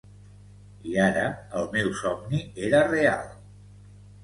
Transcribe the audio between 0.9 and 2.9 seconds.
I ara el meu somni era